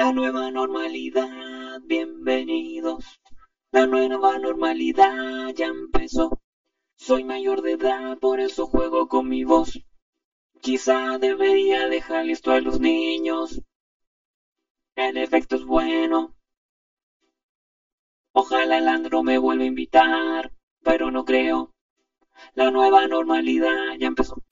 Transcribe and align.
La 0.00 0.12
nueva 0.12 0.50
normalidad, 0.50 1.78
bienvenidos. 1.82 3.20
La 3.70 3.86
nueva 3.86 4.38
normalidad 4.38 5.50
ya 5.54 5.66
empezó. 5.66 6.40
Soy 6.96 7.22
mayor 7.22 7.60
de 7.60 7.72
edad, 7.72 8.16
por 8.16 8.40
eso 8.40 8.66
juego 8.66 9.08
con 9.08 9.28
mi 9.28 9.44
voz. 9.44 9.78
Quizá 10.62 11.18
debería 11.18 11.86
dejar 11.88 12.30
esto 12.30 12.50
a 12.50 12.60
los 12.60 12.80
niños. 12.80 13.60
En 14.96 15.18
efecto 15.18 15.56
es 15.56 15.66
bueno. 15.66 16.34
Ojalá 18.32 18.78
el 18.78 18.88
Andro 18.88 19.22
me 19.22 19.36
vuelva 19.36 19.64
a 19.64 19.66
invitar, 19.66 20.54
pero 20.82 21.10
no 21.10 21.26
creo. 21.26 21.74
La 22.54 22.70
nueva 22.70 23.06
normalidad 23.06 23.96
ya 23.98 24.06
empezó. 24.06 24.42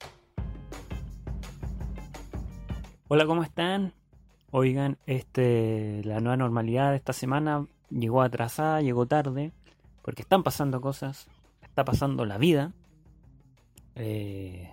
Hola, 3.07 3.25
¿cómo 3.25 3.41
están? 3.41 3.98
Oigan, 4.51 4.97
este, 5.05 6.01
la 6.03 6.19
nueva 6.21 6.37
normalidad 6.37 6.89
de 6.89 6.97
esta 6.97 7.13
semana 7.13 7.67
llegó 7.91 8.23
atrasada, 8.23 8.81
llegó 8.81 9.05
tarde, 9.05 9.51
porque 10.01 10.23
están 10.23 10.41
pasando 10.41 10.81
cosas, 10.81 11.27
está 11.61 11.85
pasando 11.85 12.25
la 12.25 12.39
vida. 12.39 12.73
Eh, 13.93 14.71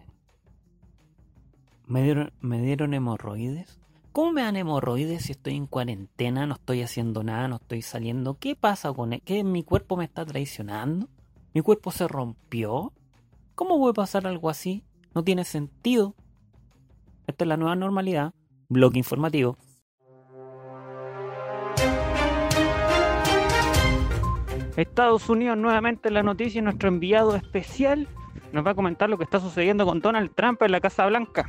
me, 1.86 2.02
dieron, 2.02 2.32
me 2.40 2.62
dieron 2.62 2.94
hemorroides. 2.94 3.78
¿Cómo 4.12 4.32
me 4.32 4.42
dan 4.42 4.56
hemorroides 4.56 5.24
si 5.24 5.32
estoy 5.32 5.56
en 5.56 5.66
cuarentena, 5.66 6.46
no 6.46 6.54
estoy 6.54 6.80
haciendo 6.80 7.22
nada, 7.22 7.48
no 7.48 7.56
estoy 7.56 7.82
saliendo? 7.82 8.38
¿Qué 8.38 8.56
pasa 8.56 8.94
con 8.94 9.12
él? 9.12 9.20
¿Qué 9.22 9.44
mi 9.44 9.62
cuerpo 9.62 9.98
me 9.98 10.04
está 10.04 10.24
traicionando? 10.24 11.10
¿Mi 11.52 11.60
cuerpo 11.60 11.90
se 11.90 12.08
rompió? 12.08 12.94
¿Cómo 13.54 13.78
puede 13.78 13.92
pasar 13.92 14.26
algo 14.26 14.48
así? 14.48 14.84
No 15.14 15.22
tiene 15.22 15.44
sentido. 15.44 16.14
Esta 17.26 17.44
es 17.44 17.48
la 17.48 17.58
nueva 17.58 17.76
normalidad. 17.76 18.32
Bloque 18.70 18.96
informativo. 18.96 19.58
Estados 24.76 25.28
Unidos 25.28 25.56
nuevamente 25.56 26.08
en 26.08 26.14
la 26.14 26.22
noticia. 26.22 26.60
Nuestro 26.62 26.88
enviado 26.88 27.34
especial 27.34 28.06
nos 28.52 28.66
va 28.66 28.72
a 28.72 28.74
comentar 28.74 29.08
lo 29.08 29.18
que 29.18 29.24
está 29.24 29.40
sucediendo 29.40 29.86
con 29.86 30.00
Donald 30.00 30.30
Trump 30.34 30.62
en 30.62 30.72
la 30.72 30.80
Casa 30.80 31.06
Blanca. 31.06 31.46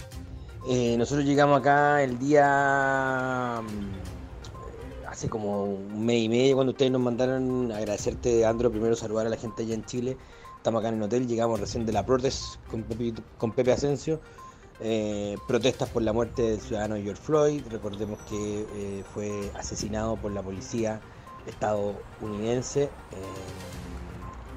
Eh, 0.70 0.96
nosotros 0.98 1.26
llegamos 1.26 1.60
acá 1.60 2.04
el 2.04 2.20
día 2.20 3.62
mm, 3.62 5.08
hace 5.08 5.30
como 5.30 5.64
un 5.64 6.06
mes 6.06 6.24
y 6.24 6.30
medio 6.30 6.56
cuando 6.56 6.72
ustedes 6.72 6.92
nos 6.92 7.02
mandaron 7.02 7.72
agradecerte 7.72 8.46
Andro 8.46 8.70
primero 8.70 8.94
saludar 8.96 9.28
a 9.28 9.30
la 9.30 9.38
gente 9.38 9.64
allá 9.64 9.76
en 9.76 9.86
Chile 9.86 10.18
estamos 10.58 10.82
acá 10.82 10.90
en 10.90 10.96
el 10.96 11.04
hotel 11.04 11.26
llegamos 11.26 11.62
recién 11.62 11.86
de 11.86 11.94
la 11.94 12.06
protest 12.06 12.58
con 12.70 12.84
Pepe, 12.84 13.14
con 13.38 13.54
Pepe 13.54 13.72
Asensio 13.72 14.20
eh, 14.82 15.38
protestas 15.48 15.88
por 15.88 16.02
la 16.02 16.12
muerte 16.12 16.42
del 16.42 16.60
ciudadano 16.60 16.96
George 16.96 17.22
Floyd 17.22 17.62
recordemos 17.70 18.20
que 18.30 18.66
eh, 18.76 19.04
fue 19.14 19.50
asesinado 19.56 20.18
por 20.18 20.34
la 20.34 20.42
policía 20.42 21.00
estadounidense 21.48 22.84
eh, 22.84 22.90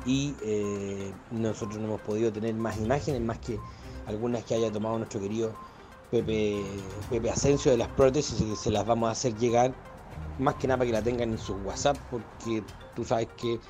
y 0.06 0.34
eh, 0.42 1.12
nosotros 1.30 1.78
no 1.78 1.86
hemos 1.86 2.00
podido 2.00 2.32
tener 2.32 2.54
más 2.54 2.78
imágenes 2.78 3.20
más 3.20 3.38
que 3.38 3.58
algunas 4.06 4.44
que 4.44 4.54
haya 4.54 4.70
tomado 4.72 4.98
nuestro 4.98 5.20
querido 5.20 5.52
Pepe, 6.10 6.62
Pepe 7.08 7.30
Asensio 7.30 7.70
de 7.70 7.78
las 7.78 7.88
prótesis 7.88 8.40
y 8.40 8.56
se 8.56 8.70
las 8.70 8.84
vamos 8.86 9.08
a 9.08 9.12
hacer 9.12 9.36
llegar 9.36 9.72
más 10.38 10.54
que 10.56 10.66
nada 10.66 10.78
para 10.78 10.86
que 10.86 10.92
la 10.92 11.02
tengan 11.02 11.30
en 11.30 11.38
su 11.38 11.54
WhatsApp 11.58 11.96
porque 12.10 12.62
tú 12.96 13.04
sabes 13.04 13.28
que 13.36 13.60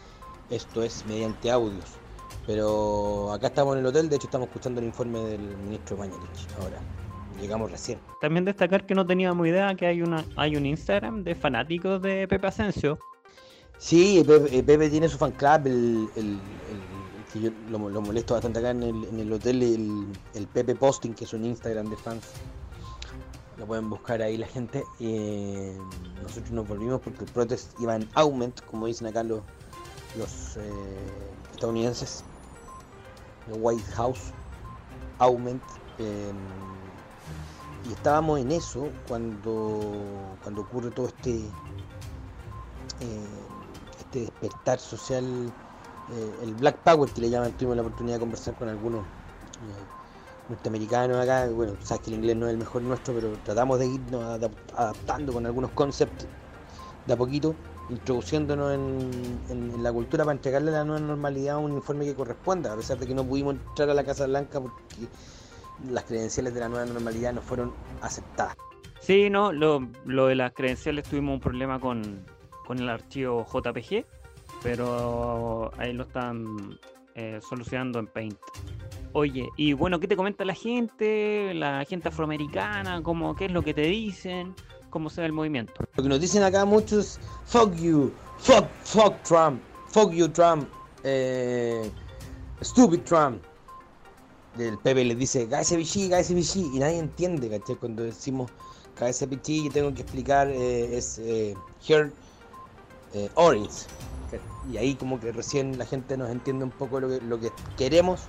esto 0.51 0.83
es 0.83 1.05
mediante 1.07 1.51
audios. 1.51 1.85
Pero 2.47 3.33
acá 3.33 3.49
estamos 3.49 3.75
en 3.75 3.81
el 3.81 3.87
hotel, 3.87 4.09
de 4.09 4.17
hecho 4.17 4.27
estamos 4.27 4.49
escuchando 4.49 4.81
el 4.81 4.87
informe 4.87 5.21
del 5.21 5.57
ministro 5.59 5.97
Mañalich 5.97 6.49
ahora. 6.61 6.79
Llegamos 7.41 7.71
recién. 7.71 7.99
También 8.21 8.45
destacar 8.45 8.87
que 8.87 8.95
no 8.95 9.07
teníamos 9.07 9.47
idea 9.47 9.75
que 9.75 9.87
hay 9.87 10.03
una 10.03 10.25
hay 10.37 10.57
un 10.57 10.67
Instagram 10.67 11.23
de 11.25 11.35
fanáticos 11.35 12.03
de 12.03 12.27
Pepe 12.29 12.47
Asensio. 12.47 12.99
Sí, 13.81 14.23
Pepe, 14.27 14.63
Pepe 14.63 14.91
tiene 14.91 15.09
su 15.09 15.17
fan 15.17 15.33
club, 15.33 15.67
el, 15.67 16.39
que 17.33 17.41
yo 17.41 17.51
lo, 17.71 17.79
molesto 17.79 18.35
bastante 18.35 18.59
acá 18.59 18.71
en 18.71 18.83
el, 18.83 19.05
en 19.07 19.21
el 19.21 19.33
hotel, 19.33 19.63
el, 19.63 20.07
el 20.35 20.47
Pepe 20.49 20.75
Posting, 20.75 21.15
que 21.15 21.25
es 21.25 21.33
un 21.33 21.47
Instagram 21.47 21.89
de 21.89 21.97
fans. 21.97 22.27
Lo 23.57 23.67
pueden 23.67 23.89
buscar 23.89 24.21
ahí 24.21 24.37
la 24.37 24.47
gente. 24.47 24.85
Eh, 25.01 25.79
nosotros 26.23 26.51
nos 26.51 26.69
volvimos 26.69 27.01
porque 27.01 27.25
el 27.25 27.31
protest 27.31 27.73
iba 27.81 27.97
en 27.97 28.07
aumento, 28.15 28.63
como 28.71 28.87
dicen 28.87 29.07
acá 29.07 29.23
los, 29.23 29.41
los 30.19 30.59
eh, 30.59 30.61
estadounidenses. 31.55 32.23
El 33.51 33.61
White 33.63 33.91
House, 33.93 34.33
aumento. 35.19 35.65
eh, 35.99 36.33
y 37.89 37.93
estábamos 37.95 38.39
en 38.41 38.53
eso 38.53 38.91
cuando, 39.09 39.81
cuando 40.43 40.61
ocurre 40.61 40.91
todo 40.91 41.07
este 41.07 41.47
eh, 43.01 43.50
este 44.11 44.21
despertar 44.23 44.79
social, 44.81 45.25
eh, 46.13 46.39
el 46.43 46.55
Black 46.55 46.79
Power 46.79 47.09
que 47.11 47.21
le 47.21 47.31
llaman, 47.31 47.53
tuvimos 47.53 47.77
la 47.77 47.83
oportunidad 47.83 48.17
de 48.17 48.21
conversar 48.21 48.55
con 48.55 48.69
algunos 48.69 49.01
eh, 49.03 50.49
norteamericanos 50.49 51.17
acá, 51.19 51.47
bueno, 51.49 51.75
sabes 51.85 52.03
que 52.03 52.11
el 52.11 52.17
inglés 52.17 52.37
no 52.37 52.47
es 52.47 52.53
el 52.53 52.59
mejor 52.59 52.83
nuestro, 52.83 53.15
pero 53.15 53.33
tratamos 53.45 53.79
de 53.79 53.87
irnos 53.87 54.23
adap- 54.25 54.51
adaptando 54.77 55.33
con 55.33 55.47
algunos 55.47 55.71
conceptos 55.71 56.27
de 57.07 57.13
a 57.13 57.17
poquito, 57.17 57.55
introduciéndonos 57.89 58.75
en, 58.75 59.11
en- 59.49 59.71
en 59.75 59.83
la 59.83 59.93
cultura 59.93 60.25
para 60.25 60.35
entregarle 60.35 60.71
a 60.71 60.79
la 60.79 60.85
nueva 60.85 61.01
normalidad 61.01 61.59
un 61.59 61.73
informe 61.73 62.05
que 62.05 62.15
corresponda, 62.15 62.73
a 62.73 62.77
pesar 62.77 62.99
de 62.99 63.07
que 63.07 63.15
no 63.15 63.25
pudimos 63.25 63.55
entrar 63.55 63.91
a 63.91 63.95
la 63.95 64.03
Casa 64.03 64.27
Blanca 64.27 64.61
porque 64.61 65.07
las 65.89 66.05
credenciales 66.05 66.53
de 66.53 66.61
la 66.61 66.69
nueva 66.69 66.85
normalidad 66.85 67.33
no 67.33 67.43
fueron 67.43 67.73
aceptadas. 68.03 68.57
Sí, 69.01 69.31
no, 69.31 69.53
lo, 69.53 69.89
lo 70.05 70.27
de 70.27 70.35
las 70.35 70.53
credenciales 70.53 71.05
tuvimos 71.09 71.35
un 71.35 71.41
problema 71.41 71.81
con, 71.81 72.23
con 72.71 72.79
el 72.79 72.89
archivo 72.89 73.45
JPG, 73.53 74.07
pero 74.63 75.73
ahí 75.77 75.93
lo 75.93 76.05
están 76.05 76.79
eh, 77.17 77.41
solucionando 77.43 77.99
en 77.99 78.07
Paint. 78.07 78.39
Oye, 79.13 79.49
y 79.57 79.73
bueno, 79.73 79.99
¿qué 79.99 80.07
te 80.07 80.15
comenta 80.15 80.45
la 80.45 80.55
gente? 80.55 81.53
La 81.53 81.85
gente 81.85 82.11
afroamericana, 82.11 83.03
¿cómo, 83.03 83.35
¿qué 83.35 83.47
es 83.47 83.51
lo 83.51 83.63
que 83.63 83.75
te 83.75 83.81
dicen? 83.81 84.55
¿Cómo 84.89 85.11
se 85.11 85.21
ve 85.21 85.27
el 85.27 85.33
movimiento? 85.33 85.73
Lo 85.97 86.03
que 86.05 86.09
nos 86.09 86.21
dicen 86.21 86.45
acá 86.45 86.65
muchos, 86.65 87.19
fuck 87.45 87.75
you, 87.75 88.13
fuck, 88.39 88.67
fuck 88.85 89.21
Trump, 89.25 89.61
fuck 89.89 90.13
you 90.13 90.29
Trump, 90.29 90.69
eh, 91.03 91.91
stupid 92.63 93.01
Trump. 93.01 93.43
El 94.57 94.79
Pepe 94.79 95.05
les 95.07 95.19
dice, 95.19 95.49
cállese 95.49 95.77
bichí, 95.77 96.71
y 96.73 96.79
nadie 96.79 96.99
entiende, 96.99 97.51
¿cachai? 97.51 97.75
Cuando 97.75 98.05
decimos 98.05 98.49
bichí, 99.29 99.65
yo 99.65 99.73
tengo 99.73 99.93
que 99.93 100.03
explicar, 100.03 100.49
eh, 100.49 100.97
es 100.97 101.19
eh, 101.19 101.57
here, 101.85 102.13
eh, 103.15 103.31
orange. 103.35 103.87
Y 104.71 104.77
ahí 104.77 104.95
como 104.95 105.19
que 105.19 105.33
recién 105.33 105.79
la 105.79 105.87
gente 105.87 106.17
nos 106.17 106.31
entiende 106.31 106.65
un 106.65 106.71
poco 106.71 107.01
lo 107.01 107.09
que, 107.09 107.21
lo 107.23 107.41
que 107.41 107.51
queremos 107.77 108.21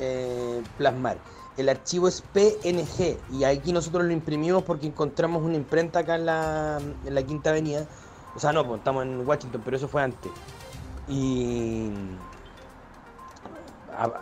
eh, 0.00 0.62
plasmar. 0.78 1.18
El 1.56 1.68
archivo 1.68 2.06
es 2.08 2.22
PNG 2.32 3.18
y 3.32 3.44
aquí 3.44 3.72
nosotros 3.72 4.04
lo 4.04 4.12
imprimimos 4.12 4.62
porque 4.62 4.86
encontramos 4.86 5.42
una 5.42 5.56
imprenta 5.56 5.98
acá 5.98 6.14
en 6.14 6.26
la, 6.26 6.78
en 7.04 7.14
la 7.14 7.22
Quinta 7.24 7.50
Avenida. 7.50 7.86
O 8.36 8.38
sea, 8.38 8.52
no, 8.52 8.64
pues, 8.66 8.78
estamos 8.78 9.02
en 9.02 9.26
Washington, 9.26 9.60
pero 9.64 9.76
eso 9.76 9.88
fue 9.88 10.02
antes. 10.02 10.30
Y 11.08 11.90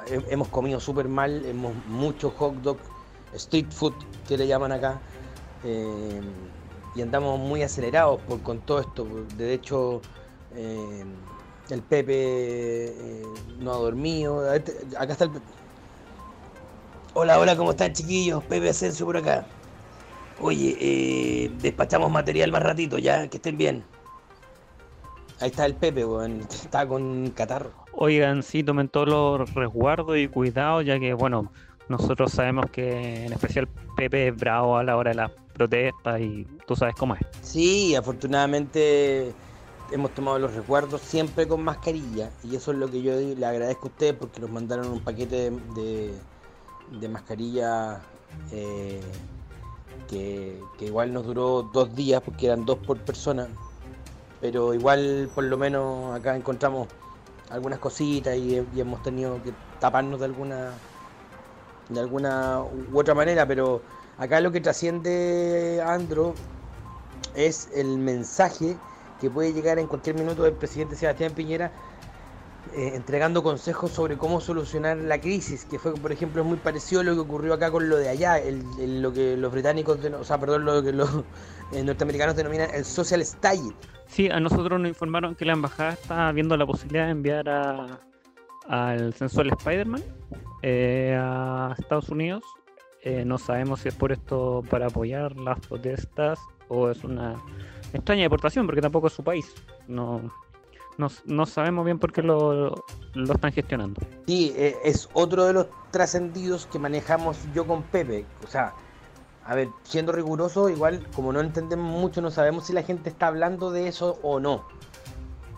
he- 0.08 0.32
hemos 0.32 0.48
comido 0.48 0.80
súper 0.80 1.08
mal, 1.08 1.44
hemos 1.44 1.74
mucho 1.88 2.30
hot 2.30 2.54
dog, 2.62 2.78
street 3.34 3.66
food 3.70 3.92
que 4.26 4.36
le 4.38 4.46
llaman 4.46 4.72
acá. 4.72 4.98
eh, 5.64 6.20
y 6.96 7.02
andamos 7.02 7.38
muy 7.38 7.62
acelerados 7.62 8.20
por, 8.22 8.40
con 8.42 8.60
todo 8.60 8.80
esto. 8.80 9.06
De 9.36 9.52
hecho, 9.52 10.00
eh, 10.54 11.04
el 11.70 11.82
Pepe 11.82 12.14
eh, 12.88 13.22
no 13.58 13.72
ha 13.72 13.76
dormido. 13.76 14.40
A 14.48 14.52
ver, 14.52 14.64
te- 14.64 14.78
Acá 14.98 15.12
está 15.12 15.24
el 15.24 15.30
Pepe. 15.30 15.44
Hola, 17.14 17.38
hola, 17.38 17.56
¿cómo 17.56 17.70
están 17.70 17.92
chiquillos? 17.92 18.42
Pepe 18.44 18.68
Asensio 18.70 19.06
por 19.06 19.16
acá. 19.16 19.46
Oye, 20.40 20.76
eh, 20.80 21.50
despachamos 21.60 22.10
material 22.10 22.52
más 22.52 22.62
ratito, 22.62 22.98
ya, 22.98 23.28
que 23.28 23.36
estén 23.38 23.56
bien. 23.56 23.84
Ahí 25.40 25.48
está 25.50 25.66
el 25.66 25.74
Pepe. 25.74 26.04
Está 26.50 26.86
con 26.86 27.30
catarro. 27.30 27.72
Oigan, 27.92 28.42
sí, 28.42 28.62
tomen 28.62 28.88
todos 28.88 29.08
los 29.08 29.54
resguardos 29.54 30.16
y 30.18 30.28
cuidados, 30.28 30.84
ya 30.84 30.98
que, 30.98 31.14
bueno, 31.14 31.50
nosotros 31.88 32.32
sabemos 32.32 32.70
que 32.70 33.24
en 33.24 33.32
especial 33.32 33.66
Pepe 33.96 34.28
es 34.28 34.36
bravo 34.36 34.76
a 34.76 34.82
la 34.84 34.96
hora 34.96 35.10
de 35.10 35.16
las 35.16 35.30
protestas 35.56 36.20
y 36.20 36.46
tú 36.66 36.76
sabes 36.76 36.94
cómo 36.94 37.14
es. 37.14 37.20
Sí, 37.42 37.94
afortunadamente 37.94 39.32
hemos 39.90 40.10
tomado 40.12 40.38
los 40.38 40.54
recuerdos 40.54 41.00
siempre 41.00 41.46
con 41.46 41.62
mascarilla. 41.62 42.30
Y 42.44 42.56
eso 42.56 42.72
es 42.72 42.78
lo 42.78 42.90
que 42.90 43.02
yo 43.02 43.12
le 43.14 43.46
agradezco 43.46 43.86
a 43.86 43.90
ustedes 43.90 44.14
porque 44.14 44.40
nos 44.40 44.50
mandaron 44.50 44.88
un 44.88 45.00
paquete 45.00 45.50
de, 45.74 46.12
de, 47.00 47.08
mascarilla 47.08 48.00
eh, 48.52 49.00
que, 50.08 50.60
que 50.78 50.86
igual 50.86 51.12
nos 51.12 51.26
duró 51.26 51.62
dos 51.72 51.94
días 51.94 52.22
porque 52.22 52.46
eran 52.46 52.64
dos 52.64 52.78
por 52.78 52.98
persona. 52.98 53.48
Pero 54.40 54.74
igual 54.74 55.30
por 55.34 55.44
lo 55.44 55.56
menos 55.56 56.14
acá 56.14 56.36
encontramos 56.36 56.88
algunas 57.50 57.78
cositas 57.78 58.36
y, 58.36 58.62
y 58.74 58.80
hemos 58.80 59.02
tenido 59.02 59.42
que 59.42 59.52
taparnos 59.80 60.18
de 60.20 60.26
alguna 60.26 60.70
de 61.88 62.00
alguna 62.00 62.62
u 62.92 62.98
otra 62.98 63.14
manera, 63.14 63.46
pero 63.46 63.80
acá 64.18 64.40
lo 64.40 64.52
que 64.52 64.60
trasciende 64.60 65.82
Andro 65.86 66.34
es 67.34 67.68
el 67.74 67.98
mensaje 67.98 68.76
que 69.20 69.30
puede 69.30 69.52
llegar 69.52 69.78
en 69.78 69.86
cualquier 69.86 70.16
minuto 70.16 70.42
del 70.42 70.54
presidente 70.54 70.96
Sebastián 70.96 71.32
Piñera 71.32 71.72
eh, 72.74 72.92
entregando 72.94 73.42
consejos 73.42 73.92
sobre 73.92 74.16
cómo 74.18 74.40
solucionar 74.40 74.96
la 74.96 75.20
crisis, 75.20 75.64
que 75.64 75.78
fue, 75.78 75.94
por 75.94 76.10
ejemplo, 76.10 76.42
muy 76.42 76.56
parecido 76.58 77.00
a 77.00 77.04
lo 77.04 77.14
que 77.14 77.20
ocurrió 77.20 77.54
acá 77.54 77.70
con 77.70 77.88
lo 77.88 77.96
de 77.96 78.08
allá, 78.08 78.40
lo 78.78 79.12
que 79.12 79.36
los 79.36 79.52
británicos, 79.52 79.98
o 80.04 80.24
sea, 80.24 80.38
perdón, 80.38 80.64
lo 80.64 80.82
que 80.82 80.92
los 80.92 81.08
eh, 81.72 81.84
norteamericanos 81.84 82.34
denominan 82.34 82.68
el 82.74 82.84
social 82.84 83.24
style. 83.24 83.72
Sí, 84.08 84.28
a 84.30 84.40
nosotros 84.40 84.80
nos 84.80 84.88
informaron 84.88 85.36
que 85.36 85.44
la 85.44 85.52
embajada 85.52 85.92
está 85.92 86.32
viendo 86.32 86.56
la 86.56 86.66
posibilidad 86.66 87.06
de 87.06 87.12
enviar 87.12 87.48
a, 87.48 88.00
al 88.68 89.14
sensual 89.14 89.50
Spider-Man 89.52 90.02
eh, 90.62 91.16
a 91.18 91.74
Estados 91.78 92.08
Unidos. 92.08 92.42
No 93.24 93.38
sabemos 93.38 93.80
si 93.80 93.88
es 93.88 93.94
por 93.94 94.12
esto 94.12 94.62
para 94.68 94.86
apoyar 94.86 95.36
las 95.36 95.60
protestas 95.60 96.38
o 96.68 96.90
es 96.90 97.04
una 97.04 97.36
extraña 97.92 98.22
deportación, 98.22 98.66
porque 98.66 98.80
tampoco 98.80 99.06
es 99.06 99.12
su 99.12 99.22
país. 99.22 99.54
No, 99.86 100.22
no, 100.98 101.46
sabemos 101.46 101.84
bien 101.84 101.98
por 101.98 102.12
qué 102.12 102.22
lo, 102.22 102.84
están 103.14 103.52
gestionando. 103.52 104.00
Sí, 104.26 104.52
eh, 104.56 104.76
es 104.84 105.08
otro 105.12 105.44
de 105.44 105.52
los 105.52 105.66
trascendidos 105.90 106.66
que 106.66 106.78
manejamos 106.78 107.38
yo 107.54 107.66
con 107.66 107.82
Pepe. 107.82 108.24
O 108.44 108.46
sea, 108.46 108.74
a 109.44 109.54
ver, 109.54 109.68
siendo 109.84 110.12
riguroso, 110.12 110.68
igual 110.68 111.06
como 111.14 111.32
no 111.32 111.40
entendemos 111.40 111.86
mucho, 111.86 112.20
no 112.20 112.30
sabemos 112.30 112.66
si 112.66 112.72
la 112.72 112.82
gente 112.82 113.10
está 113.10 113.28
hablando 113.28 113.70
de 113.70 113.88
eso 113.88 114.18
o 114.22 114.40
no. 114.40 114.64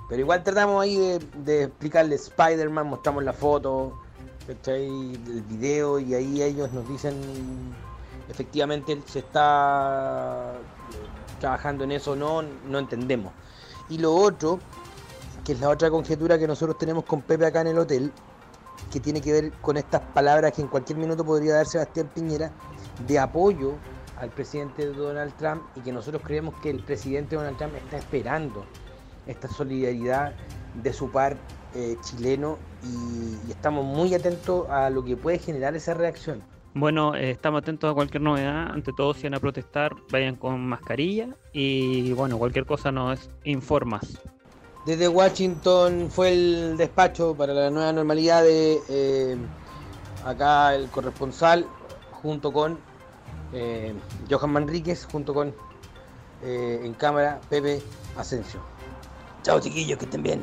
Pero 0.08 0.20
igual 0.20 0.42
tratamos 0.42 0.82
ahí 0.82 0.96
de, 0.96 1.18
de 1.44 1.62
explicarle 1.64 2.16
Spider-Man, 2.16 2.86
mostramos 2.86 3.22
la 3.24 3.32
foto, 3.32 3.98
el 4.48 5.44
video 5.48 5.98
y 5.98 6.14
ahí 6.14 6.42
ellos 6.42 6.72
nos 6.72 6.88
dicen 6.88 7.14
efectivamente 8.28 9.00
se 9.06 9.20
está 9.20 10.54
trabajando 11.40 11.84
en 11.84 11.92
eso 11.92 12.12
o 12.12 12.16
no, 12.16 12.42
no 12.42 12.78
entendemos. 12.78 13.32
Y 13.88 13.98
lo 13.98 14.14
otro 14.14 14.58
que 15.44 15.52
es 15.52 15.60
la 15.60 15.70
otra 15.70 15.90
conjetura 15.90 16.38
que 16.38 16.46
nosotros 16.46 16.76
tenemos 16.78 17.04
con 17.04 17.22
Pepe 17.22 17.46
acá 17.46 17.62
en 17.62 17.68
el 17.68 17.78
hotel, 17.78 18.12
que 18.92 19.00
tiene 19.00 19.20
que 19.20 19.32
ver 19.32 19.52
con 19.62 19.76
estas 19.76 20.02
palabras 20.12 20.52
que 20.52 20.62
en 20.62 20.68
cualquier 20.68 20.98
minuto 20.98 21.24
podría 21.24 21.54
dar 21.54 21.66
Sebastián 21.66 22.10
Piñera 22.14 22.50
de 23.06 23.18
apoyo 23.18 23.74
al 24.18 24.30
presidente 24.30 24.84
Donald 24.86 25.32
Trump 25.36 25.62
y 25.76 25.80
que 25.80 25.92
nosotros 25.92 26.22
creemos 26.24 26.54
que 26.60 26.70
el 26.70 26.82
presidente 26.82 27.36
Donald 27.36 27.56
Trump 27.56 27.74
está 27.76 27.96
esperando 27.96 28.66
esta 29.26 29.48
solidaridad 29.48 30.34
de 30.82 30.92
su 30.92 31.10
par 31.10 31.36
eh, 31.74 31.96
chileno 32.02 32.58
y, 32.82 33.50
estamos 33.50 33.84
muy 33.84 34.14
atentos 34.14 34.68
a 34.70 34.90
lo 34.90 35.04
que 35.04 35.16
puede 35.16 35.38
generar 35.38 35.74
esa 35.74 35.94
reacción. 35.94 36.42
Bueno, 36.74 37.14
eh, 37.14 37.30
estamos 37.30 37.62
atentos 37.62 37.90
a 37.90 37.94
cualquier 37.94 38.22
novedad. 38.22 38.70
Ante 38.70 38.92
todo, 38.92 39.14
si 39.14 39.24
van 39.24 39.34
a 39.34 39.40
protestar, 39.40 39.92
vayan 40.10 40.36
con 40.36 40.60
mascarilla 40.68 41.28
y 41.52 42.12
bueno, 42.12 42.38
cualquier 42.38 42.66
cosa 42.66 42.92
nos 42.92 43.30
informas. 43.44 44.20
Desde 44.88 45.06
Washington 45.06 46.08
fue 46.10 46.32
el 46.32 46.76
despacho 46.78 47.34
para 47.34 47.52
la 47.52 47.68
nueva 47.68 47.92
normalidad 47.92 48.42
de 48.42 48.80
eh, 48.88 49.36
acá 50.24 50.74
el 50.74 50.88
corresponsal 50.88 51.66
junto 52.22 52.52
con 52.52 52.78
eh, 53.52 53.92
Johan 54.30 54.50
Manríquez, 54.50 55.06
junto 55.10 55.34
con 55.34 55.54
eh, 56.42 56.80
en 56.82 56.94
cámara 56.94 57.40
Pepe 57.50 57.82
Asensio. 58.16 58.60
Chao 59.42 59.60
chiquillos, 59.60 59.98
que 59.98 60.06
estén 60.06 60.22
bien. 60.22 60.42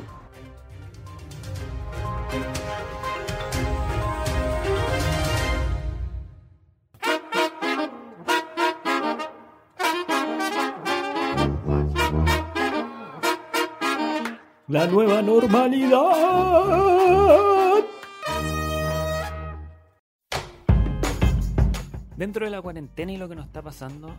Nueva 14.86 15.22
normalidad. 15.22 16.00
Dentro 22.16 22.44
de 22.46 22.50
la 22.50 22.62
cuarentena 22.62 23.12
y 23.12 23.16
lo 23.16 23.28
que 23.28 23.34
nos 23.34 23.46
está 23.46 23.60
pasando, 23.62 24.10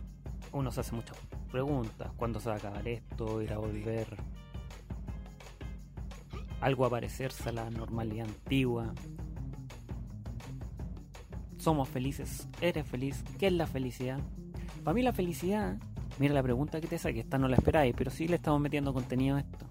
uno 0.52 0.70
se 0.70 0.80
hace 0.80 0.94
muchas 0.94 1.16
preguntas. 1.50 2.12
¿Cuándo 2.16 2.38
se 2.40 2.48
va 2.48 2.54
a 2.54 2.58
acabar 2.58 2.86
esto? 2.86 3.42
¿Irá 3.42 3.56
a 3.56 3.58
volver 3.58 4.06
algo 6.60 6.86
a 6.86 6.90
parecerse 6.90 7.48
a 7.48 7.52
la 7.52 7.70
normalidad 7.70 8.26
antigua? 8.26 8.94
¿Somos 11.58 11.88
felices? 11.88 12.46
¿Eres 12.60 12.86
feliz? 12.86 13.24
¿Qué 13.38 13.48
es 13.48 13.52
la 13.52 13.66
felicidad? 13.66 14.20
Para 14.84 14.94
mí 14.94 15.02
la 15.02 15.12
felicidad, 15.12 15.76
mira 16.18 16.34
la 16.34 16.42
pregunta 16.42 16.80
que 16.80 16.86
te 16.86 16.98
saqué, 16.98 17.20
esta 17.20 17.36
no 17.36 17.48
la 17.48 17.56
esperáis, 17.56 17.94
pero 17.96 18.10
sí 18.10 18.28
le 18.28 18.36
estamos 18.36 18.60
metiendo 18.60 18.94
contenido 18.94 19.36
a 19.36 19.40
esto. 19.40 19.66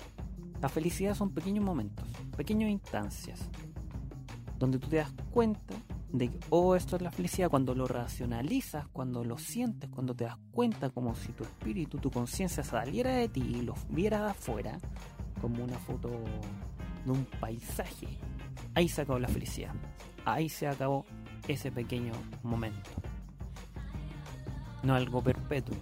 La 0.61 0.69
felicidad 0.69 1.13
son 1.13 1.29
pequeños 1.29 1.63
momentos, 1.63 2.05
pequeñas 2.35 2.71
instancias, 2.71 3.47
donde 4.57 4.79
tú 4.79 4.87
te 4.87 4.97
das 4.97 5.13
cuenta 5.29 5.75
de 6.11 6.29
que, 6.31 6.39
oh, 6.49 6.75
esto 6.75 6.95
es 6.95 7.03
la 7.03 7.11
felicidad, 7.11 7.49
cuando 7.49 7.75
lo 7.75 7.85
racionalizas, 7.85 8.87
cuando 8.87 9.23
lo 9.23 9.37
sientes, 9.37 9.87
cuando 9.89 10.15
te 10.15 10.23
das 10.23 10.37
cuenta 10.51 10.89
como 10.89 11.13
si 11.15 11.31
tu 11.33 11.43
espíritu, 11.43 11.99
tu 11.99 12.09
conciencia 12.09 12.63
saliera 12.63 13.11
de 13.11 13.27
ti 13.27 13.41
y 13.41 13.61
lo 13.61 13.75
viera 13.89 14.23
de 14.23 14.31
afuera, 14.31 14.79
como 15.41 15.63
una 15.63 15.77
foto 15.77 16.09
de 17.05 17.11
un 17.11 17.25
paisaje. 17.39 18.07
Ahí 18.73 18.89
se 18.89 19.01
acabó 19.01 19.19
la 19.19 19.27
felicidad. 19.27 19.75
Ahí 20.25 20.49
se 20.49 20.67
acabó 20.67 21.05
ese 21.47 21.71
pequeño 21.71 22.13
momento. 22.41 22.89
No 24.81 24.95
algo 24.95 25.21
perpetuo, 25.21 25.77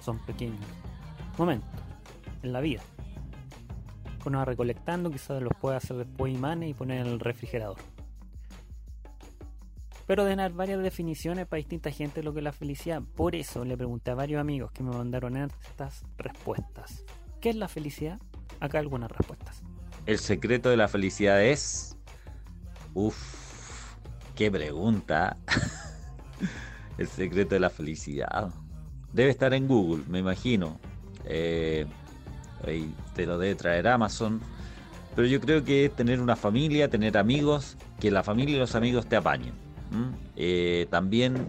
son 0.00 0.18
pequeños 0.20 0.64
momentos 1.36 1.82
en 2.42 2.52
la 2.52 2.60
vida 2.60 2.82
uno 4.26 4.38
va 4.38 4.44
recolectando, 4.44 5.10
quizás 5.10 5.42
los 5.42 5.52
pueda 5.60 5.76
hacer 5.76 5.96
después 5.96 6.32
imanes 6.32 6.70
y 6.70 6.74
poner 6.74 7.06
en 7.06 7.12
el 7.12 7.20
refrigerador. 7.20 7.76
Pero 10.06 10.24
de 10.24 10.36
dar 10.36 10.52
varias 10.52 10.82
definiciones 10.82 11.46
para 11.46 11.58
distinta 11.58 11.90
gente 11.90 12.22
lo 12.22 12.32
que 12.32 12.40
es 12.40 12.44
la 12.44 12.52
felicidad. 12.52 13.02
Por 13.14 13.34
eso 13.34 13.64
le 13.64 13.76
pregunté 13.76 14.10
a 14.10 14.14
varios 14.14 14.40
amigos 14.40 14.72
que 14.72 14.82
me 14.82 14.90
mandaron 14.90 15.36
estas 15.36 16.02
respuestas. 16.16 17.04
¿Qué 17.40 17.50
es 17.50 17.56
la 17.56 17.68
felicidad? 17.68 18.18
Acá 18.58 18.78
algunas 18.78 19.10
respuestas. 19.10 19.62
El 20.06 20.18
secreto 20.18 20.70
de 20.70 20.78
la 20.78 20.88
felicidad 20.88 21.42
es... 21.44 21.96
Uf, 22.94 23.94
qué 24.34 24.50
pregunta. 24.50 25.36
El 26.98 27.06
secreto 27.06 27.54
de 27.54 27.60
la 27.60 27.70
felicidad. 27.70 28.50
Debe 29.12 29.30
estar 29.30 29.52
en 29.52 29.68
Google, 29.68 30.04
me 30.08 30.18
imagino. 30.18 30.80
Eh, 31.24 31.86
ahí 32.68 32.94
te 33.14 33.26
lo 33.26 33.38
debe 33.38 33.54
traer 33.54 33.88
Amazon. 33.88 34.40
Pero 35.14 35.26
yo 35.26 35.40
creo 35.40 35.64
que 35.64 35.86
es 35.86 35.96
tener 35.96 36.20
una 36.20 36.36
familia, 36.36 36.88
tener 36.88 37.18
amigos, 37.18 37.76
que 37.98 38.10
la 38.10 38.22
familia 38.22 38.56
y 38.56 38.58
los 38.58 38.74
amigos 38.74 39.06
te 39.06 39.16
apañen. 39.16 39.52
Eh, 40.36 40.86
también 40.90 41.48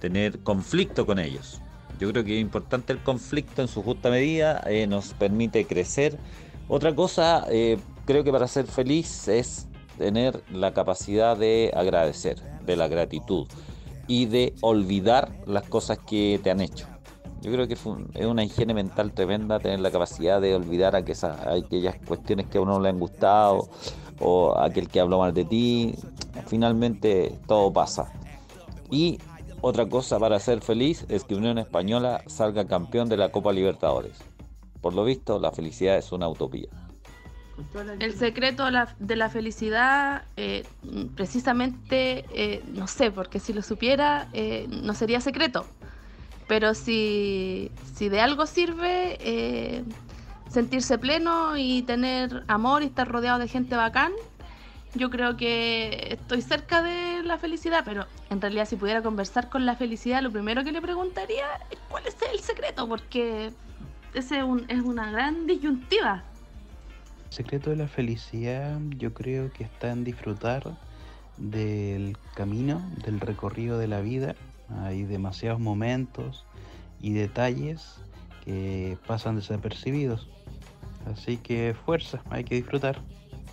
tener 0.00 0.40
conflicto 0.40 1.06
con 1.06 1.18
ellos. 1.18 1.60
Yo 1.98 2.10
creo 2.10 2.24
que 2.24 2.36
es 2.36 2.40
importante 2.40 2.92
el 2.92 3.00
conflicto 3.00 3.62
en 3.62 3.68
su 3.68 3.82
justa 3.82 4.10
medida, 4.10 4.62
eh, 4.66 4.86
nos 4.86 5.14
permite 5.14 5.64
crecer. 5.66 6.18
Otra 6.68 6.94
cosa, 6.94 7.46
eh, 7.50 7.78
creo 8.06 8.24
que 8.24 8.32
para 8.32 8.48
ser 8.48 8.66
feliz 8.66 9.28
es 9.28 9.68
tener 9.98 10.42
la 10.50 10.72
capacidad 10.72 11.36
de 11.36 11.70
agradecer, 11.74 12.36
de 12.64 12.76
la 12.76 12.88
gratitud 12.88 13.46
y 14.08 14.26
de 14.26 14.54
olvidar 14.60 15.30
las 15.46 15.64
cosas 15.64 15.98
que 15.98 16.40
te 16.42 16.50
han 16.50 16.60
hecho. 16.60 16.86
Yo 17.42 17.50
creo 17.50 17.66
que 17.66 17.74
es 17.74 18.24
una 18.24 18.44
higiene 18.44 18.72
mental 18.72 19.10
tremenda 19.10 19.58
tener 19.58 19.80
la 19.80 19.90
capacidad 19.90 20.40
de 20.40 20.54
olvidar 20.54 20.94
aquellas 20.94 21.96
cuestiones 22.06 22.46
que 22.46 22.58
a 22.58 22.60
uno 22.60 22.74
no 22.74 22.80
le 22.80 22.88
han 22.88 23.00
gustado 23.00 23.68
o 24.20 24.56
aquel 24.56 24.88
que 24.88 25.00
habló 25.00 25.18
mal 25.18 25.34
de 25.34 25.44
ti. 25.44 25.94
Finalmente 26.46 27.36
todo 27.48 27.72
pasa. 27.72 28.12
Y 28.92 29.18
otra 29.60 29.88
cosa 29.88 30.20
para 30.20 30.38
ser 30.38 30.60
feliz 30.60 31.04
es 31.08 31.24
que 31.24 31.34
Unión 31.34 31.58
Española 31.58 32.22
salga 32.28 32.68
campeón 32.68 33.08
de 33.08 33.16
la 33.16 33.32
Copa 33.32 33.52
Libertadores. 33.52 34.12
Por 34.80 34.94
lo 34.94 35.04
visto, 35.04 35.40
la 35.40 35.50
felicidad 35.50 35.98
es 35.98 36.12
una 36.12 36.28
utopía. 36.28 36.68
El 37.98 38.14
secreto 38.14 38.64
de 39.00 39.16
la 39.16 39.28
felicidad, 39.28 40.22
eh, 40.36 40.64
precisamente, 41.16 42.24
eh, 42.34 42.62
no 42.72 42.86
sé, 42.86 43.10
porque 43.10 43.40
si 43.40 43.52
lo 43.52 43.62
supiera, 43.62 44.28
eh, 44.32 44.66
no 44.68 44.94
sería 44.94 45.20
secreto. 45.20 45.66
Pero 46.52 46.74
si, 46.74 47.70
si 47.94 48.10
de 48.10 48.20
algo 48.20 48.44
sirve 48.44 49.16
eh, 49.20 49.82
sentirse 50.50 50.98
pleno 50.98 51.56
y 51.56 51.80
tener 51.80 52.44
amor 52.46 52.82
y 52.82 52.86
estar 52.88 53.08
rodeado 53.08 53.38
de 53.38 53.48
gente 53.48 53.74
bacán, 53.74 54.12
yo 54.94 55.08
creo 55.08 55.38
que 55.38 56.08
estoy 56.10 56.42
cerca 56.42 56.82
de 56.82 57.22
la 57.22 57.38
felicidad, 57.38 57.84
pero 57.86 58.04
en 58.28 58.42
realidad 58.42 58.66
si 58.68 58.76
pudiera 58.76 59.00
conversar 59.00 59.48
con 59.48 59.64
la 59.64 59.76
felicidad, 59.76 60.20
lo 60.20 60.30
primero 60.30 60.62
que 60.62 60.72
le 60.72 60.82
preguntaría 60.82 61.46
es 61.70 61.78
cuál 61.88 62.06
es 62.06 62.18
el 62.30 62.38
secreto, 62.40 62.86
porque 62.86 63.50
ese 64.12 64.40
es, 64.40 64.44
es 64.68 64.82
una 64.82 65.10
gran 65.10 65.46
disyuntiva. 65.46 66.22
El 67.30 67.32
secreto 67.34 67.70
de 67.70 67.76
la 67.76 67.88
felicidad 67.88 68.78
yo 68.98 69.14
creo 69.14 69.50
que 69.54 69.64
está 69.64 69.90
en 69.90 70.04
disfrutar 70.04 70.76
del 71.38 72.18
camino, 72.34 72.82
del 73.06 73.20
recorrido 73.20 73.78
de 73.78 73.88
la 73.88 74.02
vida 74.02 74.36
hay 74.80 75.04
demasiados 75.04 75.60
momentos 75.60 76.44
y 77.00 77.12
detalles 77.12 77.96
que 78.44 78.96
pasan 79.06 79.36
desapercibidos. 79.36 80.28
Así 81.12 81.36
que 81.36 81.74
fuerza, 81.84 82.22
hay 82.30 82.44
que 82.44 82.56
disfrutar. 82.56 83.00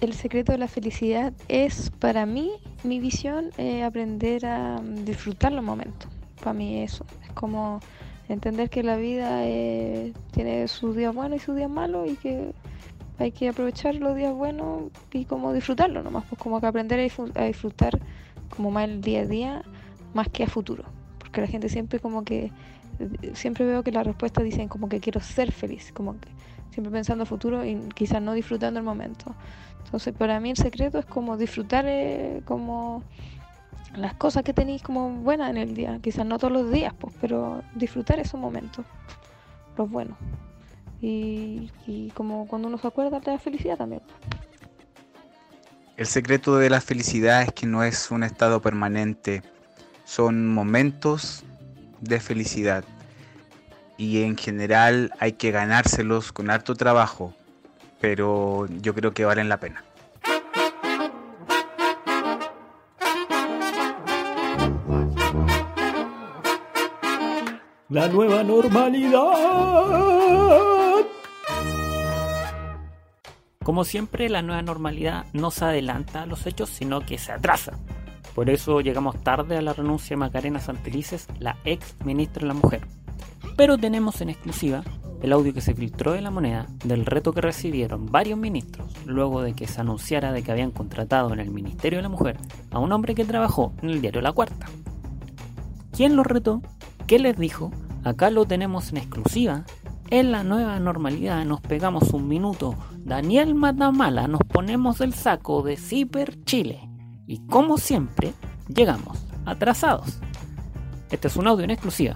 El 0.01 0.13
secreto 0.13 0.51
de 0.51 0.57
la 0.59 0.67
felicidad 0.67 1.33
es 1.47 1.91
para 1.99 2.25
mí, 2.25 2.51
mi 2.83 2.99
visión, 2.99 3.49
eh, 3.57 3.83
aprender 3.83 4.45
a 4.45 4.79
disfrutar 4.81 5.51
los 5.51 5.63
momentos. 5.63 6.09
Para 6.39 6.53
mí 6.53 6.81
eso, 6.81 7.05
es 7.23 7.31
como 7.33 7.81
entender 8.29 8.69
que 8.69 8.83
la 8.83 8.95
vida 8.95 9.45
eh, 9.45 10.13
tiene 10.31 10.67
sus 10.67 10.95
días 10.95 11.13
buenos 11.13 11.41
y 11.41 11.45
sus 11.45 11.55
días 11.55 11.69
malos 11.69 12.09
y 12.09 12.15
que 12.15 12.53
hay 13.17 13.31
que 13.31 13.49
aprovechar 13.49 13.95
los 13.95 14.15
días 14.15 14.33
buenos 14.33 14.83
y 15.11 15.25
como 15.25 15.51
disfrutarlo 15.51 16.01
nomás, 16.01 16.23
pues 16.29 16.41
como 16.41 16.61
que 16.61 16.67
aprender 16.67 17.11
a 17.35 17.43
disfrutar 17.45 17.99
como 18.55 18.71
más 18.71 18.85
el 18.85 19.01
día 19.01 19.21
a 19.21 19.25
día 19.25 19.63
más 20.13 20.29
que 20.29 20.43
a 20.43 20.47
futuro, 20.47 20.85
porque 21.29 21.41
la 21.41 21.47
gente 21.47 21.69
siempre 21.69 21.99
como 21.99 22.25
que 22.25 22.51
siempre 23.33 23.63
veo 23.63 23.83
que 23.83 23.91
las 23.91 24.05
respuestas 24.05 24.43
dicen 24.43 24.67
como 24.67 24.89
que 24.89 24.99
quiero 24.99 25.21
ser 25.21 25.51
feliz, 25.51 25.91
como 25.93 26.19
que 26.19 26.27
siempre 26.71 26.91
pensando 26.91 27.25
futuro 27.27 27.63
y 27.63 27.77
quizás 27.93 28.19
no 28.19 28.33
disfrutando 28.33 28.79
el 28.79 28.85
momento. 28.85 29.35
Entonces 29.85 30.13
para 30.13 30.39
mí 30.39 30.49
el 30.49 30.57
secreto 30.57 30.97
es 30.97 31.05
como 31.05 31.37
disfrutar 31.37 31.85
eh, 31.87 32.41
como 32.45 33.03
las 33.95 34.15
cosas 34.15 34.43
que 34.43 34.53
tenéis 34.53 34.81
como 34.81 35.09
buenas 35.09 35.51
en 35.51 35.57
el 35.57 35.75
día, 35.75 35.99
quizás 36.01 36.25
no 36.25 36.39
todos 36.39 36.51
los 36.51 36.71
días, 36.71 36.93
pues, 36.99 37.13
pero 37.21 37.61
disfrutar 37.75 38.19
esos 38.19 38.39
momentos, 38.39 38.85
los 39.77 39.89
buenos. 39.89 40.17
Y, 41.01 41.71
como 42.15 42.47
cuando 42.47 42.67
uno 42.67 42.77
se 42.77 42.87
acuerda 42.87 43.19
de 43.19 43.31
la 43.31 43.39
felicidad 43.39 43.77
también. 43.77 44.01
El 45.95 46.07
secreto 46.07 46.57
de 46.57 46.69
la 46.69 46.81
felicidad 46.81 47.43
es 47.43 47.53
que 47.53 47.65
no 47.65 47.83
es 47.83 48.11
un 48.11 48.23
estado 48.23 48.61
permanente, 48.61 49.43
son 50.09 50.47
momentos 50.47 51.43
de 52.01 52.19
felicidad. 52.19 52.83
Y 53.95 54.23
en 54.23 54.37
general 54.37 55.13
hay 55.19 55.33
que 55.33 55.51
ganárselos 55.51 56.31
con 56.31 56.49
harto 56.49 56.73
trabajo, 56.73 57.35
pero 58.01 58.65
yo 58.81 58.95
creo 58.95 59.13
que 59.13 59.25
valen 59.25 59.49
la 59.49 59.59
pena. 59.59 59.83
La 67.89 68.07
nueva 68.07 68.43
normalidad. 68.43 69.19
Como 73.63 73.83
siempre, 73.83 74.29
la 74.29 74.41
nueva 74.41 74.63
normalidad 74.63 75.25
no 75.33 75.51
se 75.51 75.65
adelanta 75.65 76.23
a 76.23 76.25
los 76.25 76.47
hechos, 76.47 76.69
sino 76.69 77.05
que 77.05 77.19
se 77.19 77.31
atrasa. 77.31 77.73
Por 78.39 78.49
eso 78.49 78.79
llegamos 78.79 79.21
tarde 79.21 79.57
a 79.57 79.61
la 79.61 79.73
renuncia 79.73 80.11
de 80.11 80.19
Macarena 80.19 80.61
Santelices, 80.61 81.27
la 81.39 81.57
ex 81.65 81.97
ministra 82.05 82.43
de 82.43 82.47
la 82.47 82.53
Mujer. 82.53 82.87
Pero 83.57 83.77
tenemos 83.77 84.21
en 84.21 84.29
exclusiva 84.29 84.81
el 85.21 85.33
audio 85.33 85.53
que 85.53 85.59
se 85.59 85.73
filtró 85.73 86.13
de 86.13 86.21
la 86.21 86.31
moneda 86.31 86.65
del 86.85 87.05
reto 87.05 87.33
que 87.33 87.41
recibieron 87.41 88.05
varios 88.05 88.39
ministros 88.39 88.93
luego 89.05 89.41
de 89.41 89.55
que 89.55 89.67
se 89.67 89.81
anunciara 89.81 90.31
de 90.31 90.41
que 90.41 90.53
habían 90.53 90.71
contratado 90.71 91.33
en 91.33 91.41
el 91.41 91.51
Ministerio 91.51 91.99
de 91.99 92.03
la 92.03 92.07
Mujer 92.07 92.37
a 92.71 92.79
un 92.79 92.93
hombre 92.93 93.13
que 93.13 93.25
trabajó 93.25 93.73
en 93.81 93.89
el 93.89 93.99
diario 93.99 94.21
La 94.21 94.31
Cuarta. 94.31 94.67
¿Quién 95.91 96.15
los 96.15 96.25
retó? 96.25 96.61
¿Qué 97.07 97.19
les 97.19 97.37
dijo? 97.37 97.73
Acá 98.05 98.29
lo 98.29 98.45
tenemos 98.45 98.91
en 98.91 98.99
exclusiva 98.99 99.65
en 100.11 100.31
la 100.31 100.43
nueva 100.43 100.79
normalidad 100.79 101.45
nos 101.45 101.61
pegamos 101.61 102.13
un 102.13 102.27
minuto. 102.27 102.75
Daniel 102.97 103.53
Matamala 103.53 104.27
nos 104.27 104.41
ponemos 104.41 105.01
el 105.01 105.13
saco 105.13 105.61
de 105.61 105.77
Ciper 105.77 106.43
Chile. 106.45 106.88
Y 107.29 107.37
como 107.45 107.77
siempre, 107.77 108.33
llegamos 108.67 109.15
atrasados. 109.45 110.17
Este 111.11 111.27
es 111.27 111.35
un 111.35 111.45
audio 111.45 111.63
en 111.63 111.69
exclusiva. 111.69 112.15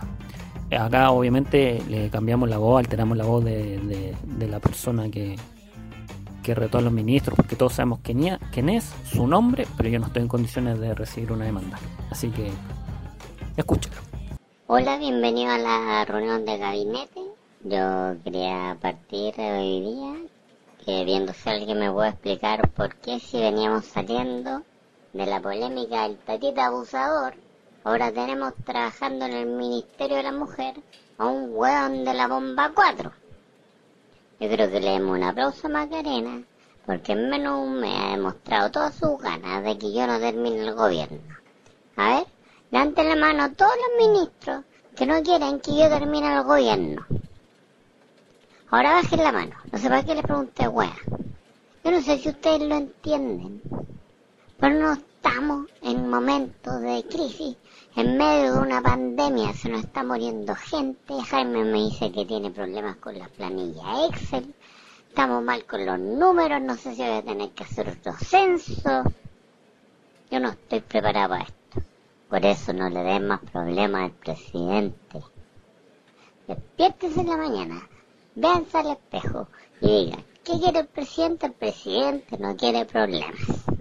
Acá 0.76 1.12
obviamente 1.12 1.84
le 1.88 2.10
cambiamos 2.10 2.50
la 2.50 2.58
voz, 2.58 2.80
alteramos 2.80 3.16
la 3.16 3.24
voz 3.24 3.46
de, 3.46 4.16
la 4.40 4.60
persona 4.60 5.12
que, 5.12 5.36
retó 6.44 6.80
a 6.80 6.82
los 6.82 6.92
ministros, 6.92 7.36
porque 7.36 7.56
todos 7.56 7.74
sabemos 7.74 8.00
quién, 8.02 8.40
quién 8.52 8.70
es, 8.70 8.92
su 9.06 9.28
nombre, 9.28 9.68
pero 9.78 9.88
yo 9.88 10.00
no 10.00 10.08
estoy 10.08 10.24
en 10.24 10.28
condiciones 10.28 10.80
de 10.80 10.96
recibir 10.96 11.32
una 11.32 11.46
demanda. 11.46 11.78
Así 12.10 12.30
que, 12.32 12.50
escúchalo. 13.56 13.98
Hola, 14.66 14.98
bienvenido 14.98 15.52
a 15.52 15.60
la 15.60 16.06
reunión 16.06 16.44
de 16.44 16.58
gabinete. 16.58 17.22
Yo 17.64 18.16
quería 18.24 18.76
partir 18.82 19.36
hoy 19.38 19.80
día 19.80 20.16
que 20.84 21.06
viendo 21.06 21.34
si 21.34 21.50
alguien 21.50 21.78
me 21.78 21.92
puede 21.92 22.10
explicar 22.10 22.68
por 22.72 22.96
qué 22.96 23.20
si 23.20 23.40
veníamos 23.40 23.86
saliendo 23.86 24.64
de 25.14 25.26
la 25.26 25.40
polémica 25.40 26.04
del 26.04 26.18
tatita 26.18 26.66
abusador, 26.66 27.36
ahora 27.84 28.12
tenemos 28.12 28.54
trabajando 28.66 29.26
en 29.26 29.34
el 29.34 29.46
Ministerio 29.46 30.18
de 30.18 30.24
la 30.24 30.32
Mujer 30.32 30.76
a 31.18 31.28
un 31.28 31.52
hueón 31.56 32.04
de 32.04 32.14
la 32.14 32.28
bomba 32.28 32.72
4. 32.74 33.12
Yo 34.40 34.50
creo 34.50 34.72
que 34.72 34.80
le 34.80 34.90
demos 34.90 35.16
un 35.16 35.24
aplauso 35.24 35.68
a 35.68 35.70
Macarena 35.70 36.44
porque 36.86 37.14
en 37.14 37.30
menos 37.30 37.70
mes 37.70 37.98
ha 37.98 38.12
demostrado 38.12 38.72
todas 38.72 38.96
sus 38.96 39.18
ganas 39.20 39.64
de 39.64 39.78
que 39.78 39.94
yo 39.94 40.06
no 40.06 40.20
termine 40.20 40.62
el 40.62 40.74
gobierno. 40.74 41.22
A 41.96 42.16
ver, 42.16 42.28
levanten 42.72 43.10
la 43.10 43.16
mano 43.16 43.44
a 43.44 43.50
todos 43.50 43.72
los 43.76 44.08
ministros 44.08 44.64
que 44.96 45.06
no 45.06 45.22
quieren 45.22 45.60
que 45.60 45.76
yo 45.76 45.88
termine 45.90 46.36
el 46.36 46.44
gobierno. 46.44 47.06
Ahora 48.70 48.94
bajen 48.94 49.24
la 49.24 49.32
mano. 49.32 49.56
No 49.72 49.78
sé 49.78 49.88
para 49.88 50.04
qué 50.04 50.16
les 50.16 50.24
pregunté, 50.24 50.68
wea. 50.68 50.96
Yo 51.84 51.92
no 51.92 52.02
sé 52.02 52.18
si 52.18 52.30
ustedes 52.30 52.62
lo 52.62 52.76
entienden. 52.76 53.62
Pero 54.64 54.80
no 54.80 54.94
estamos 54.94 55.68
en 55.82 56.10
momentos 56.10 56.80
de 56.80 57.04
crisis. 57.10 57.58
En 57.98 58.16
medio 58.16 58.54
de 58.54 58.60
una 58.60 58.82
pandemia 58.82 59.52
se 59.52 59.68
nos 59.68 59.84
está 59.84 60.06
muriendo 60.06 60.56
gente. 60.56 61.22
Jaime 61.22 61.66
me 61.66 61.80
dice 61.80 62.10
que 62.14 62.24
tiene 62.24 62.50
problemas 62.50 62.96
con 62.96 63.20
las 63.20 63.28
planillas 63.32 63.84
Excel. 64.10 64.56
Estamos 65.10 65.44
mal 65.44 65.66
con 65.66 65.86
los 65.86 66.00
números. 66.00 66.62
No 66.62 66.78
sé 66.78 66.96
si 66.96 67.02
voy 67.02 67.12
a 67.12 67.22
tener 67.22 67.50
que 67.50 67.66
hacer 67.66 67.90
otro 67.90 68.14
censo. 68.14 69.04
Yo 70.32 70.40
no 70.40 70.52
estoy 70.52 70.80
preparado 70.80 71.32
para 71.32 71.44
esto. 71.44 71.82
Por 72.30 72.46
eso 72.46 72.72
no 72.72 72.90
le 72.90 73.04
den 73.04 73.28
más 73.28 73.42
problemas 73.42 74.04
al 74.04 74.12
presidente. 74.12 75.24
Despiértese 76.48 77.20
en 77.20 77.28
la 77.28 77.36
mañana 77.36 77.90
véanse 78.34 78.78
al 78.78 78.92
espejo 78.92 79.50
y 79.82 80.06
digan, 80.06 80.24
¿qué 80.46 80.58
quiere 80.58 80.80
el 80.80 80.88
presidente? 80.88 81.48
El 81.48 81.52
presidente 81.52 82.38
no 82.38 82.56
quiere 82.56 82.86
problemas. 82.86 83.73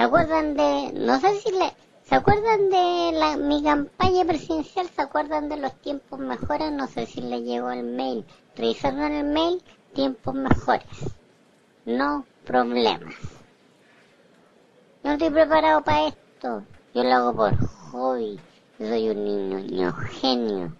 ¿Se 0.00 0.06
acuerdan 0.06 0.54
de, 0.54 0.92
no 0.94 1.20
sé 1.20 1.36
si 1.40 1.50
le, 1.50 1.74
¿se 2.04 2.14
acuerdan 2.14 2.70
de 2.70 3.12
la, 3.12 3.36
mi 3.36 3.62
campaña 3.62 4.24
presidencial? 4.24 4.88
¿Se 4.88 5.02
acuerdan 5.02 5.50
de 5.50 5.58
los 5.58 5.74
tiempos 5.82 6.18
mejores? 6.18 6.72
No 6.72 6.86
sé 6.86 7.04
si 7.04 7.20
le 7.20 7.42
llegó 7.42 7.70
el 7.70 7.84
mail. 7.84 8.24
Revisando 8.56 9.04
el 9.04 9.24
mail, 9.24 9.62
tiempos 9.92 10.34
mejores. 10.34 10.86
No 11.84 12.24
problemas. 12.46 13.14
No 15.02 15.12
estoy 15.12 15.28
preparado 15.28 15.82
para 15.82 16.06
esto. 16.06 16.62
Yo 16.94 17.04
lo 17.04 17.12
hago 17.12 17.34
por 17.34 17.56
hobby. 17.58 18.40
Yo 18.78 18.88
soy 18.88 19.10
un 19.10 19.22
niño 19.22 19.92
genio 19.92 20.72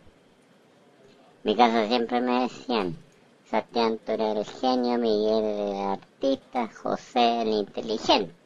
mi 1.42 1.54
casa 1.54 1.86
siempre 1.88 2.22
me 2.22 2.40
decían, 2.40 2.96
Santiago 3.44 3.98
era 4.06 4.32
el 4.32 4.46
genio, 4.46 4.96
Miguel 4.98 5.44
el 5.44 5.76
artista, 5.76 6.68
José 6.68 7.42
el 7.42 7.48
inteligente. 7.48 8.39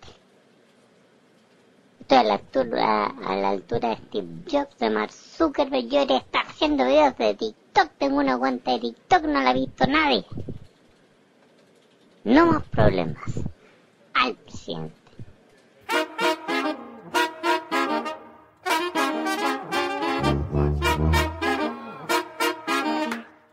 Estoy 2.04 2.18
a 2.18 2.22
la 2.22 2.34
altura, 2.34 3.06
a 3.06 3.34
la 3.34 3.48
altura 3.48 3.88
de 3.88 3.96
Steve 3.96 4.28
Jobs, 4.46 4.78
de 4.78 4.90
Mark 4.90 5.10
Zuckerberg, 5.10 5.84
yo 5.84 6.00
debería 6.00 6.18
estar 6.18 6.44
haciendo 6.46 6.84
videos 6.84 7.16
de 7.16 7.34
TikTok, 7.34 7.92
tengo 7.96 8.18
una 8.18 8.36
cuenta 8.36 8.72
de 8.72 8.80
TikTok, 8.80 9.22
no 9.22 9.40
la 9.40 9.48
ha 9.48 9.52
visto 9.54 9.86
nadie. 9.86 10.26
No 12.24 12.44
más 12.44 12.62
problemas. 12.64 13.24
Al 14.12 14.34
presidente. 14.34 14.94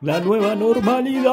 la 0.01 0.19
nueva 0.19 0.55
normalidad. 0.55 1.31